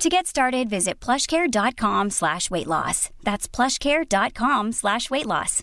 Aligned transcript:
To 0.00 0.08
get 0.08 0.26
started, 0.26 0.70
visit 0.70 0.98
plushcare.com 0.98 2.08
slash 2.08 2.50
weight 2.50 2.66
loss. 2.66 3.10
That's 3.22 3.46
plushcare.com 3.46 4.72
slash 4.72 5.10
weight 5.10 5.26
loss. 5.26 5.62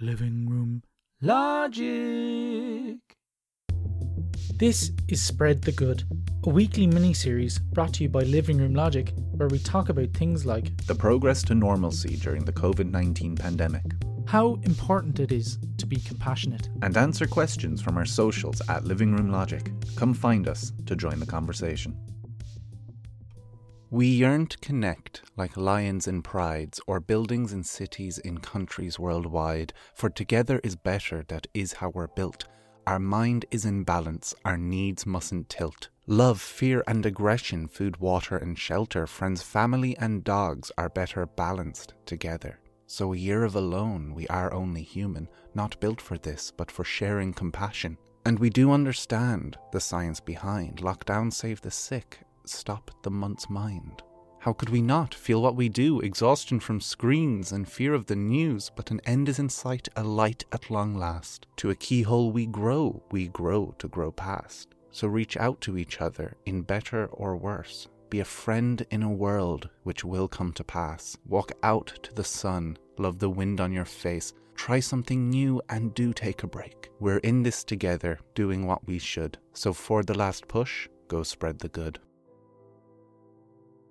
Living 0.00 0.48
Room 0.48 0.82
Logic. 1.22 2.98
This 4.56 4.90
is 5.06 5.22
Spread 5.22 5.62
the 5.62 5.70
Good, 5.70 6.02
a 6.44 6.50
weekly 6.50 6.88
mini 6.88 7.14
series 7.14 7.60
brought 7.60 7.94
to 7.94 8.02
you 8.02 8.08
by 8.08 8.22
Living 8.22 8.58
Room 8.58 8.74
Logic, 8.74 9.12
where 9.36 9.46
we 9.48 9.60
talk 9.60 9.90
about 9.90 10.08
things 10.14 10.44
like 10.44 10.76
the 10.88 10.94
progress 10.96 11.44
to 11.44 11.54
normalcy 11.54 12.16
during 12.16 12.44
the 12.44 12.52
COVID 12.52 12.90
19 12.90 13.36
pandemic, 13.36 13.84
how 14.28 14.58
important 14.64 15.20
it 15.20 15.32
is 15.32 15.58
to 15.78 15.86
be 15.86 15.96
compassionate, 15.96 16.68
and 16.82 16.98
answer 16.98 17.26
questions 17.26 17.80
from 17.80 17.96
our 17.96 18.04
socials 18.04 18.60
at 18.68 18.84
Living 18.84 19.16
Room 19.16 19.30
Logic. 19.30 19.72
Come 19.96 20.12
find 20.12 20.46
us 20.46 20.70
to 20.84 20.94
join 20.94 21.18
the 21.18 21.24
conversation. 21.24 21.96
We 23.88 24.06
yearn 24.06 24.46
to 24.48 24.58
connect 24.58 25.22
like 25.38 25.56
lions 25.56 26.06
in 26.06 26.20
prides 26.20 26.78
or 26.86 27.00
buildings 27.00 27.54
in 27.54 27.64
cities 27.64 28.18
in 28.18 28.36
countries 28.36 28.98
worldwide, 28.98 29.72
for 29.94 30.10
together 30.10 30.60
is 30.62 30.76
better, 30.76 31.24
that 31.28 31.46
is 31.54 31.72
how 31.72 31.88
we're 31.88 32.08
built. 32.08 32.44
Our 32.86 32.98
mind 32.98 33.46
is 33.50 33.64
in 33.64 33.82
balance, 33.84 34.34
our 34.44 34.58
needs 34.58 35.06
mustn't 35.06 35.48
tilt. 35.48 35.88
Love, 36.06 36.38
fear, 36.38 36.84
and 36.86 37.06
aggression, 37.06 37.66
food, 37.66 37.96
water, 37.96 38.36
and 38.36 38.58
shelter, 38.58 39.06
friends, 39.06 39.40
family, 39.40 39.96
and 39.96 40.22
dogs 40.22 40.70
are 40.76 40.90
better 40.90 41.24
balanced 41.24 41.94
together. 42.04 42.58
So, 42.90 43.12
a 43.12 43.18
year 43.18 43.44
of 43.44 43.54
alone, 43.54 44.14
we 44.14 44.26
are 44.28 44.50
only 44.54 44.82
human, 44.82 45.28
not 45.54 45.78
built 45.78 46.00
for 46.00 46.16
this, 46.16 46.50
but 46.50 46.70
for 46.70 46.84
sharing 46.84 47.34
compassion. 47.34 47.98
And 48.24 48.38
we 48.38 48.48
do 48.48 48.72
understand 48.72 49.58
the 49.72 49.78
science 49.78 50.20
behind 50.20 50.78
lockdown 50.78 51.30
save 51.30 51.60
the 51.60 51.70
sick, 51.70 52.20
stop 52.46 52.90
the 53.02 53.10
month's 53.10 53.50
mind. 53.50 54.02
How 54.38 54.54
could 54.54 54.70
we 54.70 54.80
not 54.80 55.12
feel 55.12 55.42
what 55.42 55.54
we 55.54 55.68
do? 55.68 56.00
Exhaustion 56.00 56.60
from 56.60 56.80
screens 56.80 57.52
and 57.52 57.68
fear 57.68 57.92
of 57.92 58.06
the 58.06 58.16
news, 58.16 58.70
but 58.74 58.90
an 58.90 59.02
end 59.04 59.28
is 59.28 59.38
in 59.38 59.50
sight, 59.50 59.88
a 59.94 60.02
light 60.02 60.46
at 60.50 60.70
long 60.70 60.94
last. 60.94 61.46
To 61.56 61.68
a 61.68 61.74
keyhole 61.74 62.32
we 62.32 62.46
grow, 62.46 63.02
we 63.10 63.28
grow 63.28 63.74
to 63.80 63.88
grow 63.88 64.10
past. 64.10 64.74
So 64.92 65.08
reach 65.08 65.36
out 65.36 65.60
to 65.60 65.76
each 65.76 66.00
other 66.00 66.38
in 66.46 66.62
better 66.62 67.04
or 67.06 67.36
worse. 67.36 67.86
Be 68.10 68.20
a 68.20 68.24
friend 68.24 68.84
in 68.90 69.02
a 69.02 69.10
world 69.10 69.68
which 69.82 70.04
will 70.04 70.28
come 70.28 70.52
to 70.52 70.64
pass. 70.64 71.16
Walk 71.26 71.52
out 71.62 71.98
to 72.02 72.14
the 72.14 72.24
sun, 72.24 72.78
love 72.98 73.18
the 73.18 73.30
wind 73.30 73.60
on 73.60 73.72
your 73.72 73.84
face. 73.84 74.32
Try 74.54 74.80
something 74.80 75.30
new 75.30 75.62
and 75.68 75.94
do 75.94 76.12
take 76.12 76.42
a 76.42 76.48
break. 76.48 76.90
We're 77.00 77.18
in 77.18 77.42
this 77.42 77.62
together, 77.64 78.18
doing 78.34 78.66
what 78.66 78.86
we 78.86 78.98
should. 78.98 79.38
So 79.52 79.72
for 79.72 80.02
the 80.02 80.16
last 80.16 80.48
push, 80.48 80.88
go 81.06 81.22
spread 81.22 81.58
the 81.58 81.68
good 81.68 82.00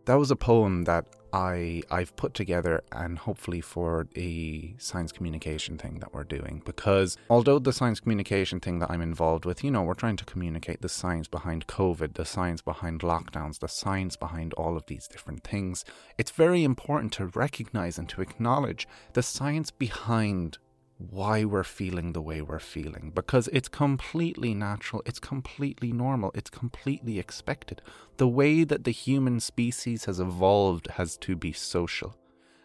that 0.07 0.15
was 0.17 0.31
a 0.31 0.35
poem 0.37 0.85
that 0.85 1.05
I 1.33 1.83
I've 1.91 2.15
put 2.15 2.33
together 2.33 2.83
and 2.91 3.17
hopefully 3.17 3.61
for 3.61 4.07
a 4.15 4.75
science 4.77 5.11
communication 5.11 5.77
thing 5.77 5.99
that 5.99 6.13
we're 6.13 6.23
doing 6.23 6.61
because 6.65 7.17
although 7.29 7.59
the 7.59 7.73
science 7.73 7.99
communication 7.99 8.59
thing 8.59 8.79
that 8.79 8.91
I'm 8.91 9.01
involved 9.01 9.45
with, 9.45 9.63
you 9.63 9.71
know, 9.71 9.83
we're 9.83 9.93
trying 9.93 10.17
to 10.17 10.25
communicate 10.25 10.81
the 10.81 10.89
science 10.89 11.27
behind 11.27 11.67
COVID, 11.67 12.13
the 12.13 12.25
science 12.25 12.61
behind 12.61 13.01
lockdowns, 13.01 13.59
the 13.59 13.67
science 13.67 14.15
behind 14.15 14.53
all 14.53 14.77
of 14.77 14.85
these 14.87 15.07
different 15.07 15.43
things. 15.43 15.85
It's 16.17 16.31
very 16.31 16.63
important 16.63 17.13
to 17.13 17.27
recognize 17.27 17.97
and 17.97 18.07
to 18.09 18.21
acknowledge 18.21 18.87
the 19.13 19.23
science 19.23 19.71
behind 19.71 20.57
why 20.97 21.43
we're 21.43 21.63
feeling 21.63 22.13
the 22.13 22.21
way 22.21 22.41
we're 22.41 22.59
feeling 22.59 23.11
because 23.13 23.47
it's 23.49 23.67
completely 23.67 24.53
natural, 24.53 25.01
it's 25.05 25.19
completely 25.19 25.91
normal, 25.91 26.31
it's 26.33 26.49
completely 26.49 27.19
expected. 27.19 27.81
The 28.17 28.27
way 28.27 28.63
that 28.63 28.83
the 28.83 28.91
human 28.91 29.39
species 29.39 30.05
has 30.05 30.19
evolved 30.19 30.87
has 30.95 31.17
to 31.17 31.35
be 31.35 31.51
social. 31.51 32.17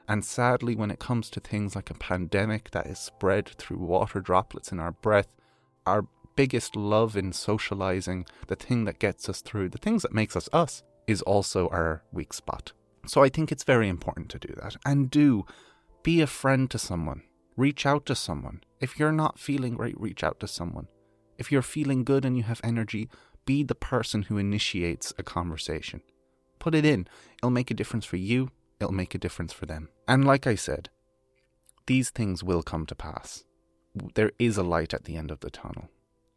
And 0.09 0.25
sadly, 0.25 0.75
when 0.75 0.91
it 0.91 0.99
comes 0.99 1.31
to 1.31 1.41
things 1.41 1.77
like 1.77 1.91
a 1.91 1.95
pandemic 1.95 2.71
that 2.71 2.87
is 2.87 2.99
spread 2.99 3.49
through 3.49 3.79
water 3.79 4.21
droplets 4.21 4.73
in 4.73 4.81
our 4.81 4.93
breath, 4.93 5.29
our 5.87 6.07
biggest 6.35 6.75
love 6.75 7.17
in 7.17 7.33
socializing, 7.33 8.27
the 8.47 8.57
thing 8.57 8.85
that 8.85 8.99
gets 8.99 9.29
us 9.29 9.43
through, 9.43 9.69
the 9.69 9.79
things 9.79 10.03
that 10.03 10.13
makes 10.13 10.37
us 10.37 10.49
us, 10.53 10.83
is 11.07 11.23
also 11.23 11.69
our 11.69 12.03
weak 12.13 12.33
spot. 12.33 12.73
So 13.07 13.23
I 13.23 13.29
think 13.29 13.53
it's 13.53 13.65
very 13.65 13.89
important 13.89 14.31
to 14.31 14.39
do 14.39 14.55
that. 14.63 14.77
And 14.87 15.11
do 15.11 15.45
be 16.03 16.21
a 16.21 16.27
friend 16.27 16.71
to 16.71 16.79
someone 16.79 17.23
Reach 17.57 17.85
out 17.85 18.07
to 18.07 18.15
someone. 18.15 18.63
If 18.81 18.99
you're 18.99 19.13
not 19.13 19.39
feeling 19.39 19.75
great, 19.75 20.01
reach 20.01 20.25
out 20.25 20.41
to 20.41 20.49
someone. 20.49 20.89
If 21.39 21.53
you're 21.53 21.63
feeling 21.63 22.05
good 22.05 22.25
and 22.25 22.37
you 22.37 22.45
have 22.45 22.61
energy, 22.65 23.09
be 23.45 23.63
the 23.63 23.75
person 23.75 24.23
who 24.23 24.39
initiates 24.39 25.13
a 25.19 25.23
conversation. 25.23 26.01
Put 26.59 26.75
it 26.75 26.85
in. 26.85 27.09
It'll 27.39 27.51
make 27.51 27.71
a 27.71 27.75
difference 27.75 28.05
for 28.05 28.17
you, 28.17 28.51
it'll 28.81 28.93
make 28.93 29.15
a 29.15 29.19
difference 29.19 29.53
for 29.53 29.67
them. 29.67 29.89
And 30.07 30.25
like 30.25 30.47
I 30.47 30.55
said, 30.55 30.89
these 31.87 32.11
things 32.11 32.45
will 32.45 32.63
come 32.63 32.87
to 32.87 32.95
pass. 32.95 33.45
There 34.15 34.33
is 34.39 34.57
a 34.57 34.63
light 34.63 34.95
at 34.95 35.05
the 35.05 35.17
end 35.17 35.31
of 35.31 35.41
the 35.41 35.51
tunnel. 35.51 35.89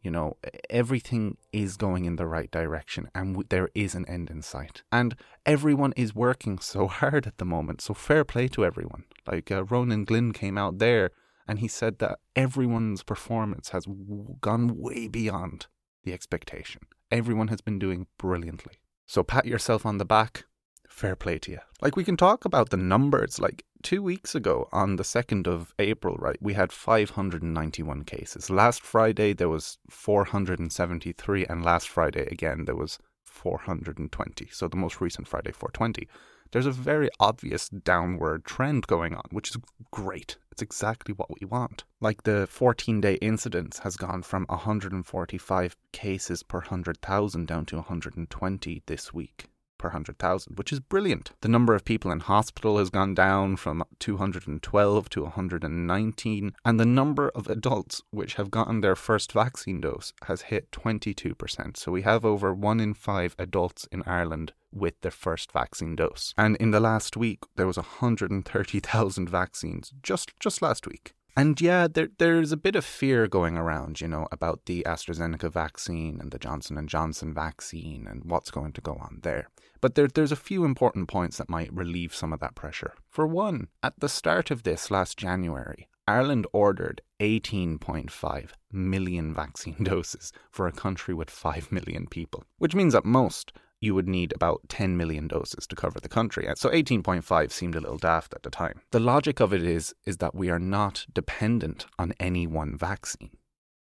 You 0.06 0.12
know, 0.12 0.36
everything 0.70 1.36
is 1.52 1.76
going 1.76 2.04
in 2.04 2.14
the 2.14 2.28
right 2.28 2.48
direction 2.48 3.10
and 3.12 3.34
w- 3.34 3.48
there 3.48 3.70
is 3.74 3.96
an 3.96 4.06
end 4.08 4.30
in 4.30 4.40
sight. 4.40 4.84
And 4.92 5.16
everyone 5.44 5.92
is 5.96 6.14
working 6.14 6.60
so 6.60 6.86
hard 7.00 7.26
at 7.26 7.38
the 7.38 7.44
moment. 7.44 7.80
So 7.80 7.92
fair 7.92 8.24
play 8.24 8.46
to 8.54 8.64
everyone. 8.64 9.02
Like 9.26 9.50
uh, 9.50 9.64
Ronan 9.64 10.04
Glynn 10.04 10.32
came 10.32 10.56
out 10.56 10.78
there 10.78 11.10
and 11.48 11.58
he 11.58 11.66
said 11.66 11.98
that 11.98 12.20
everyone's 12.36 13.02
performance 13.02 13.70
has 13.70 13.84
w- 13.86 14.36
gone 14.40 14.78
way 14.78 15.08
beyond 15.08 15.66
the 16.04 16.12
expectation. 16.12 16.82
Everyone 17.10 17.48
has 17.48 17.60
been 17.60 17.80
doing 17.80 18.06
brilliantly. 18.16 18.74
So 19.06 19.24
pat 19.24 19.44
yourself 19.44 19.84
on 19.84 19.98
the 19.98 20.04
back. 20.04 20.44
Fair 20.88 21.16
play 21.16 21.38
to 21.38 21.50
you. 21.52 21.58
Like 21.82 21.96
we 21.96 22.04
can 22.04 22.16
talk 22.16 22.44
about 22.44 22.70
the 22.70 22.76
numbers. 22.76 23.38
Like 23.38 23.64
two 23.82 24.02
weeks 24.02 24.34
ago, 24.34 24.68
on 24.72 24.96
the 24.96 25.02
2nd 25.02 25.46
of 25.46 25.74
April, 25.78 26.16
right, 26.16 26.38
we 26.40 26.54
had 26.54 26.72
591 26.72 28.04
cases. 28.04 28.50
Last 28.50 28.82
Friday, 28.82 29.32
there 29.32 29.48
was 29.48 29.78
473, 29.90 31.46
and 31.46 31.64
last 31.64 31.88
Friday, 31.88 32.26
again, 32.30 32.64
there 32.64 32.76
was 32.76 32.98
420. 33.24 34.48
So 34.50 34.68
the 34.68 34.76
most 34.76 35.00
recent 35.00 35.28
Friday, 35.28 35.52
420 35.52 36.08
there's 36.52 36.66
a 36.66 36.70
very 36.70 37.10
obvious 37.18 37.68
downward 37.68 38.44
trend 38.44 38.86
going 38.86 39.14
on, 39.14 39.24
which 39.30 39.50
is 39.50 39.56
great. 39.90 40.36
It's 40.52 40.62
exactly 40.62 41.12
what 41.12 41.28
we 41.40 41.46
want. 41.46 41.84
Like 42.00 42.22
the 42.22 42.46
14 42.46 43.00
day 43.00 43.14
incidence 43.14 43.80
has 43.80 43.96
gone 43.96 44.22
from 44.22 44.46
145 44.48 45.76
cases 45.92 46.42
per 46.42 46.60
100,000 46.60 47.46
down 47.46 47.66
to 47.66 47.76
120 47.76 48.82
this 48.86 49.12
week 49.12 49.48
per 49.78 49.88
100,000, 49.88 50.56
which 50.56 50.72
is 50.72 50.80
brilliant. 50.80 51.32
The 51.40 51.48
number 51.48 51.74
of 51.74 51.84
people 51.84 52.10
in 52.10 52.20
hospital 52.20 52.78
has 52.78 52.90
gone 52.90 53.14
down 53.14 53.56
from 53.56 53.84
212 53.98 55.08
to 55.10 55.22
119, 55.22 56.52
and 56.64 56.80
the 56.80 56.86
number 56.86 57.30
of 57.30 57.48
adults 57.48 58.02
which 58.10 58.34
have 58.34 58.50
gotten 58.50 58.80
their 58.80 58.96
first 58.96 59.32
vaccine 59.32 59.80
dose 59.80 60.12
has 60.24 60.42
hit 60.42 60.70
22%. 60.72 61.76
So 61.76 61.92
we 61.92 62.02
have 62.02 62.24
over 62.24 62.54
one 62.54 62.80
in 62.80 62.94
five 62.94 63.34
adults 63.38 63.88
in 63.90 64.02
Ireland 64.06 64.52
with 64.72 65.00
their 65.00 65.10
first 65.10 65.52
vaccine 65.52 65.96
dose. 65.96 66.34
And 66.36 66.56
in 66.56 66.70
the 66.70 66.80
last 66.80 67.16
week, 67.16 67.40
there 67.56 67.66
was 67.66 67.76
130,000 67.76 69.28
vaccines 69.28 69.92
just 70.02 70.32
just 70.38 70.60
last 70.62 70.86
week. 70.86 71.14
And 71.38 71.60
yeah, 71.60 71.86
there, 71.86 72.08
there's 72.18 72.50
a 72.50 72.56
bit 72.56 72.76
of 72.76 72.84
fear 72.84 73.28
going 73.28 73.58
around, 73.58 74.00
you 74.00 74.08
know, 74.08 74.26
about 74.32 74.64
the 74.64 74.82
AstraZeneca 74.86 75.52
vaccine 75.52 76.18
and 76.18 76.30
the 76.30 76.38
Johnson 76.38 76.78
and 76.78 76.88
Johnson 76.88 77.34
vaccine 77.34 78.06
and 78.08 78.24
what's 78.24 78.50
going 78.50 78.72
to 78.72 78.80
go 78.80 78.92
on 78.92 79.20
there. 79.22 79.50
But 79.80 79.94
there, 79.94 80.08
there's 80.08 80.32
a 80.32 80.36
few 80.36 80.64
important 80.64 81.08
points 81.08 81.38
that 81.38 81.50
might 81.50 81.72
relieve 81.72 82.14
some 82.14 82.32
of 82.32 82.40
that 82.40 82.54
pressure. 82.54 82.94
For 83.08 83.26
one, 83.26 83.68
at 83.82 83.94
the 83.98 84.08
start 84.08 84.50
of 84.50 84.62
this 84.62 84.90
last 84.90 85.16
January, 85.16 85.88
Ireland 86.08 86.46
ordered 86.52 87.02
18.5 87.20 88.50
million 88.70 89.34
vaccine 89.34 89.76
doses 89.82 90.32
for 90.50 90.66
a 90.66 90.72
country 90.72 91.14
with 91.14 91.30
5 91.30 91.72
million 91.72 92.06
people, 92.06 92.44
which 92.58 92.74
means 92.74 92.94
at 92.94 93.04
most 93.04 93.52
you 93.80 93.94
would 93.94 94.08
need 94.08 94.32
about 94.32 94.62
10 94.68 94.96
million 94.96 95.28
doses 95.28 95.66
to 95.66 95.76
cover 95.76 96.00
the 96.00 96.08
country. 96.08 96.48
So 96.56 96.70
18.5 96.70 97.50
seemed 97.50 97.74
a 97.74 97.80
little 97.80 97.98
daft 97.98 98.34
at 98.34 98.42
the 98.42 98.50
time. 98.50 98.80
The 98.90 99.00
logic 99.00 99.40
of 99.40 99.52
it 99.52 99.62
is 99.62 99.94
is 100.04 100.18
that 100.18 100.34
we 100.34 100.48
are 100.48 100.58
not 100.58 101.06
dependent 101.12 101.86
on 101.98 102.14
any 102.18 102.46
one 102.46 102.76
vaccine. 102.76 103.36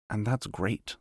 And 0.09 0.25
that's 0.25 0.47
great. 0.47 0.95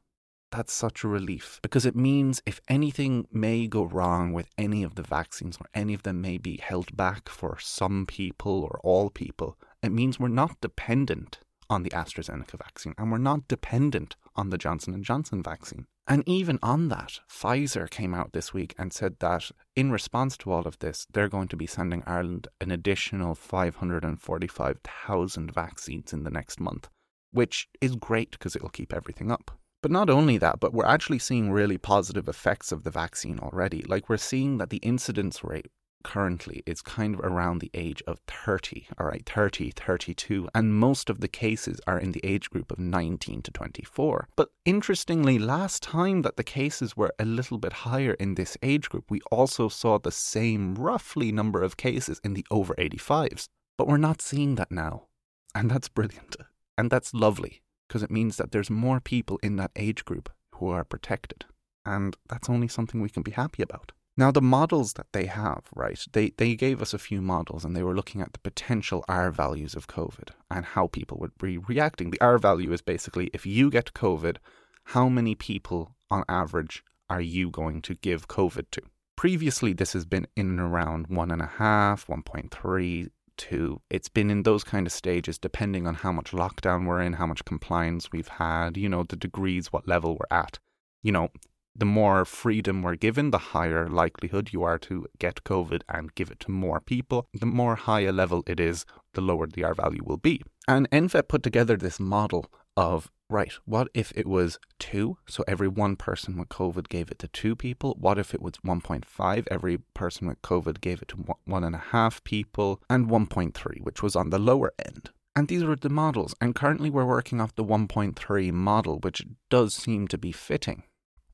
That's 0.53 0.73
such 0.73 1.03
a 1.03 1.09
relief 1.09 1.59
because 1.63 1.85
it 1.85 1.97
means 1.97 2.43
if 2.47 2.61
anything 2.69 3.27
may 3.33 3.67
go 3.67 3.85
wrong 3.85 4.33
with 4.33 4.49
any 4.57 4.83
of 4.83 4.95
the 4.95 5.03
vaccines 5.03 5.59
or 5.61 5.67
any 5.75 5.95
of 5.95 6.05
them 6.05 6.21
may 6.21 6.39
be 6.39 6.59
held 6.59 6.97
back 6.97 7.29
for 7.29 7.59
some 7.59 8.07
people 8.07 8.63
or 8.63 8.81
all 8.85 9.11
people, 9.11 9.59
it 9.83 9.91
means 9.91 10.21
we're 10.21 10.29
not 10.29 10.61
dependent 10.61 11.41
on 11.69 11.83
the 11.83 11.91
AstraZeneca 11.91 12.59
vaccine 12.59 12.95
and 12.99 13.11
we're 13.11 13.19
not 13.19 13.49
dependent 13.49 14.15
on 14.37 14.51
the 14.51 14.59
Johnson 14.59 15.03
& 15.03 15.05
Johnson 15.05 15.43
vaccine. 15.43 15.87
And 16.07 16.23
even 16.27 16.59
on 16.63 16.89
that, 16.89 17.21
Pfizer 17.31 17.89
came 17.89 18.15
out 18.15 18.33
this 18.33 18.53
week 18.53 18.75
and 18.77 18.93
said 18.93 19.17
that 19.21 19.51
in 19.77 19.91
response 19.91 20.37
to 20.39 20.53
all 20.53 20.67
of 20.67 20.79
this, 20.81 21.07
they're 21.13 21.29
going 21.29 21.49
to 21.49 21.57
be 21.57 21.67
sending 21.67 22.03
Ireland 22.07 22.49
an 22.61 22.71
additional 22.71 23.35
545,000 23.35 25.55
vaccines 25.55 26.13
in 26.13 26.25
the 26.25 26.31
next 26.31 26.61
month, 26.61 26.91
which 27.31 27.69
is 27.81 27.97
great 27.97 28.33
because 28.33 28.57
it'll 28.57 28.69
keep 28.69 28.93
everything 28.93 29.31
up. 29.31 29.59
But 29.83 29.91
not 29.91 30.09
only 30.09 30.39
that, 30.39 30.61
but 30.61 30.73
we're 30.73 30.87
actually 30.87 31.19
seeing 31.19 31.51
really 31.51 31.77
positive 31.77 32.29
effects 32.29 32.71
of 32.71 32.85
the 32.85 32.91
vaccine 32.91 33.41
already. 33.41 33.83
Like 33.83 34.09
we're 34.09 34.17
seeing 34.17 34.59
that 34.59 34.71
the 34.71 34.77
incidence 34.79 35.43
rate 35.43 35.67
currently 36.05 36.63
is 36.67 36.83
kind 36.83 37.15
of 37.15 37.21
around 37.21 37.59
the 37.59 37.71
age 37.75 38.03
of 38.07 38.21
30, 38.29 38.89
all 38.99 39.07
right, 39.07 39.29
30, 39.29 39.73
32, 39.73 40.49
and 40.55 40.75
most 40.75 41.11
of 41.11 41.21
the 41.21 41.29
cases 41.29 41.81
are 41.87 41.99
in 41.99 42.13
the 42.13 42.25
age 42.25 42.49
group 42.51 42.71
of 42.71 42.79
19 42.79 43.43
to 43.43 43.51
24. 43.51 44.29
But 44.37 44.51
interestingly, 44.65 45.39
last 45.39 45.83
time 45.83 46.23
that 46.23 46.37
the 46.37 46.45
cases 46.45 46.97
were 46.97 47.13
a 47.19 47.25
little 47.25 47.59
bit 47.59 47.73
higher 47.73 48.15
in 48.15 48.37
this 48.37 48.57
age 48.63 48.89
group, 48.89 49.11
we 49.11 49.21
also 49.33 49.69
saw 49.69 49.99
the 49.99 50.13
same 50.13 50.77
roughly 50.77 51.33
number 51.33 51.61
of 51.63 51.77
cases 51.77 52.21
in 52.23 52.35
the 52.35 52.47
over 52.51 52.75
85s. 52.75 53.49
But 53.77 53.89
we're 53.89 53.97
not 53.97 54.23
seeing 54.23 54.55
that 54.57 54.71
now. 54.71 55.07
And 55.55 55.71
that's 55.71 55.89
brilliant. 55.89 56.37
And 56.79 56.91
that's 56.91 57.13
lovely 57.13 57.62
because 57.93 58.03
it 58.03 58.11
means 58.11 58.39
that 58.39 58.53
there's 58.53 58.71
more 58.71 59.01
people 59.01 59.39
in 59.43 59.57
that 59.57 59.71
age 59.77 60.03
group 60.07 60.31
who 60.55 60.71
are 60.71 60.83
protected. 60.83 61.45
And 61.85 62.17
that's 62.27 62.49
only 62.49 62.67
something 62.67 63.03
we 63.03 63.11
can 63.11 63.23
be 63.23 63.33
happy 63.33 63.63
about. 63.63 63.93
Now, 64.17 64.31
the 64.31 64.41
models 64.41 64.95
that 64.95 65.09
they 65.13 65.27
have, 65.27 65.65
right, 65.75 66.03
they, 66.13 66.31
they 66.39 66.55
gave 66.55 66.81
us 66.81 66.95
a 66.95 66.99
few 66.99 67.21
models 67.21 67.67
and 67.67 67.77
they 67.77 67.83
were 67.83 67.95
looking 67.95 68.23
at 68.23 68.33
the 68.33 68.39
potential 68.39 69.05
R 69.09 69.31
values 69.31 69.75
of 69.75 69.89
COVID 69.89 70.31
and 70.51 70.65
how 70.65 70.87
people 70.87 71.19
would 71.19 71.37
be 71.37 71.59
reacting. 71.59 72.11
The 72.11 72.21
R 72.23 72.39
value 72.39 72.73
is 72.73 72.81
basically 72.81 73.29
if 73.35 73.45
you 73.45 73.69
get 73.69 73.93
COVID, 73.93 74.39
how 74.85 75.11
many 75.11 75.35
people 75.35 75.95
on 76.11 76.25
average 76.31 76.83
are 77.11 77.21
you 77.21 77.51
going 77.51 77.83
to 77.83 77.95
give 77.97 78.27
COVID 78.27 78.71
to? 78.71 78.81
Previously, 79.17 79.75
this 79.75 79.93
has 79.93 80.07
been 80.07 80.27
in 80.35 80.49
and 80.49 80.61
around 80.61 81.09
one 81.09 81.31
and 81.31 81.43
a 81.43 81.47
half, 81.59 82.07
1.3, 82.07 83.11
2. 83.37 83.81
It's 83.91 84.09
been 84.09 84.31
in 84.31 84.43
those 84.43 84.65
kind 84.65 84.87
of 84.87 84.93
stages 84.93 85.39
depending 85.39 85.87
on 85.87 85.95
how 85.95 86.13
much 86.13 86.33
lockdown 86.33 86.87
we're 86.87 87.01
in, 87.01 87.15
how 87.15 87.27
much 87.27 87.45
compliance 87.45 88.13
we've 88.13 88.29
had, 88.29 88.77
you 88.77 88.89
know, 88.89 89.03
the 89.03 89.17
degrees, 89.17 89.73
what 89.73 89.89
level 89.89 90.15
we're 90.15 90.37
at. 90.37 90.59
You 91.03 91.13
know, 91.13 91.29
the 91.75 91.85
more 91.85 92.25
freedom 92.25 92.83
we're 92.83 92.97
given, 92.97 93.31
the 93.31 93.39
higher 93.39 93.89
likelihood 93.89 94.53
you 94.53 94.63
are 94.63 94.79
to 94.79 95.07
get 95.19 95.45
COVID 95.45 95.83
and 95.89 96.15
give 96.15 96.31
it 96.31 96.41
to 96.41 96.51
more 96.51 96.81
people. 96.81 97.27
The 97.33 97.47
more 97.47 97.77
high 97.77 98.01
a 98.01 98.13
level 98.13 98.43
it 98.47 98.61
is, 98.61 98.85
the 99.15 99.21
lower 99.21 99.47
the 99.47 99.65
R 99.65 99.75
value 99.75 100.03
will 100.05 100.19
be. 100.19 100.43
And 100.69 100.91
NPHET 100.91 101.29
put 101.29 101.43
together 101.43 101.77
this 101.77 101.99
model 101.99 102.47
of 102.77 103.11
right, 103.29 103.53
what 103.65 103.89
if 103.95 104.13
it 104.15 104.27
was 104.27 104.59
two? 104.79 105.17
So 105.27 105.43
every 105.49 105.69
one 105.69 105.97
person 105.97 106.39
with 106.39 106.51
COVID 106.51 106.89
gave 106.89 107.11
it 107.11 107.19
to 107.21 107.29
two 107.29 107.57
people. 107.57 107.97
What 107.99 108.19
if 108.19 108.35
it 108.35 108.43
was 108.43 108.53
1.5? 108.65 109.49
Every 109.51 109.79
person 109.95 110.29
with 110.29 110.43
COVID 110.43 110.81
gave 110.81 111.03
it 111.03 111.09
to 111.09 111.37
one 111.45 111.65
and 111.65 111.75
a 111.75 111.79
half 111.79 112.23
people, 112.25 112.83
and 112.91 113.09
1.3, 113.09 113.83
which 113.83 114.03
was 114.03 114.15
on 114.15 114.31
the 114.31 114.39
lower 114.39 114.73
end. 114.85 115.11
And 115.35 115.49
these 115.49 115.65
were 115.65 115.77
the 115.77 115.89
models. 115.89 116.35
And 116.43 116.55
currently 116.55 116.91
we're 116.91 117.07
working 117.07 117.41
off 117.41 117.55
the 117.55 117.65
1.3 117.65 118.53
model, 118.53 118.99
which 118.99 119.25
does 119.49 119.75
seem 119.75 120.07
to 120.09 120.19
be 120.19 120.33
fitting. 120.33 120.83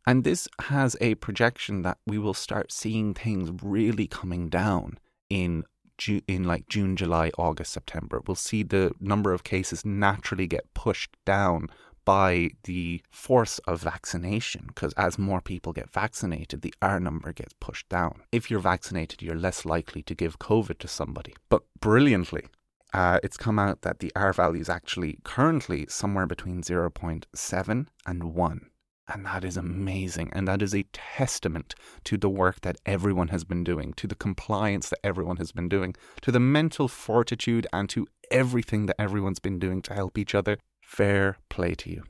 And 0.08 0.24
this 0.24 0.48
has 0.58 0.96
a 1.02 1.16
projection 1.16 1.82
that 1.82 1.98
we 2.06 2.16
will 2.16 2.32
start 2.32 2.72
seeing 2.72 3.12
things 3.12 3.50
really 3.62 4.06
coming 4.06 4.48
down 4.48 4.98
in 5.28 5.64
Ju- 5.98 6.22
in 6.26 6.44
like 6.44 6.66
June, 6.66 6.96
July, 6.96 7.30
August, 7.36 7.74
September. 7.74 8.22
We'll 8.26 8.34
see 8.34 8.62
the 8.62 8.92
number 9.00 9.34
of 9.34 9.44
cases 9.44 9.84
naturally 9.84 10.46
get 10.46 10.72
pushed 10.72 11.14
down 11.26 11.68
by 12.06 12.52
the 12.64 13.02
force 13.10 13.58
of 13.66 13.82
vaccination 13.82 14.64
because 14.68 14.94
as 14.94 15.18
more 15.18 15.42
people 15.42 15.74
get 15.74 15.90
vaccinated, 15.90 16.62
the 16.62 16.72
R 16.80 16.98
number 16.98 17.30
gets 17.34 17.52
pushed 17.60 17.90
down. 17.90 18.22
If 18.32 18.50
you're 18.50 18.60
vaccinated, 18.60 19.20
you're 19.20 19.36
less 19.36 19.66
likely 19.66 20.02
to 20.04 20.14
give 20.14 20.38
COVID 20.38 20.78
to 20.78 20.88
somebody. 20.88 21.34
But 21.50 21.64
brilliantly, 21.80 22.46
uh, 22.94 23.18
it's 23.22 23.36
come 23.36 23.58
out 23.58 23.82
that 23.82 23.98
the 23.98 24.10
R 24.16 24.32
value 24.32 24.62
is 24.62 24.70
actually 24.70 25.18
currently 25.22 25.84
somewhere 25.90 26.26
between 26.26 26.62
0.7 26.62 27.86
and 28.06 28.24
1. 28.24 28.70
And 29.08 29.24
that 29.24 29.42
is 29.42 29.56
amazing. 29.56 30.30
And 30.32 30.46
that 30.46 30.60
is 30.60 30.74
a 30.74 30.84
testament 30.92 31.74
to 32.04 32.16
the 32.16 32.28
work 32.28 32.60
that 32.60 32.76
everyone 32.84 33.28
has 33.28 33.44
been 33.44 33.64
doing, 33.64 33.94
to 33.94 34.06
the 34.06 34.14
compliance 34.14 34.90
that 34.90 35.00
everyone 35.02 35.38
has 35.38 35.50
been 35.50 35.68
doing, 35.68 35.94
to 36.22 36.30
the 36.30 36.40
mental 36.40 36.88
fortitude, 36.88 37.66
and 37.72 37.88
to 37.90 38.06
everything 38.30 38.86
that 38.86 39.00
everyone's 39.00 39.38
been 39.38 39.58
doing 39.58 39.80
to 39.82 39.94
help 39.94 40.18
each 40.18 40.34
other. 40.34 40.58
Fair 40.82 41.38
play 41.48 41.74
to 41.74 41.90
you. 41.90 42.02